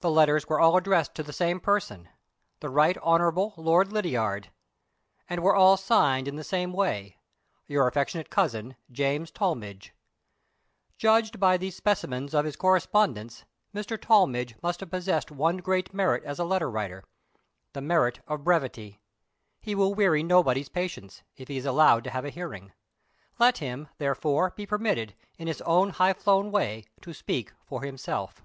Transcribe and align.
The 0.00 0.10
letters 0.10 0.48
were 0.48 0.58
all 0.58 0.76
addressed 0.76 1.14
to 1.14 1.22
the 1.22 1.32
same 1.32 1.60
person 1.60 2.08
"THE 2.58 2.68
RT. 2.68 2.96
HON. 3.00 3.52
LORD 3.56 3.92
LYDIARD" 3.92 4.50
and 5.30 5.44
were 5.44 5.54
all 5.54 5.76
signed 5.76 6.26
in 6.26 6.34
the 6.34 6.42
same 6.42 6.72
way 6.72 7.18
"Your 7.68 7.86
affectionate 7.86 8.30
cousin, 8.30 8.74
James 8.90 9.30
Tollmidge." 9.30 9.90
Judged 10.98 11.38
by 11.38 11.56
these 11.56 11.76
specimens 11.76 12.34
of 12.34 12.44
his 12.44 12.56
correspondence, 12.56 13.44
Mr. 13.72 13.96
Tollmidge 13.96 14.60
must 14.60 14.80
have 14.80 14.90
possessed 14.90 15.30
one 15.30 15.58
great 15.58 15.94
merit 15.94 16.24
as 16.24 16.40
a 16.40 16.44
letter 16.44 16.68
writer 16.68 17.04
the 17.74 17.80
merit 17.80 18.18
of 18.26 18.42
brevity. 18.42 19.00
He 19.60 19.76
will 19.76 19.94
weary 19.94 20.24
nobody's 20.24 20.68
patience, 20.68 21.22
if 21.36 21.46
he 21.46 21.58
is 21.58 21.64
allowed 21.64 22.02
to 22.02 22.10
have 22.10 22.24
a 22.24 22.30
hearing. 22.30 22.72
Let 23.38 23.58
him, 23.58 23.86
therefore, 23.98 24.50
be 24.56 24.66
permitted, 24.66 25.14
in 25.38 25.46
his 25.46 25.62
own 25.62 25.90
high 25.90 26.14
flown 26.14 26.50
way, 26.50 26.86
to 27.02 27.12
speak 27.14 27.52
for 27.64 27.82
himself. 27.84 28.44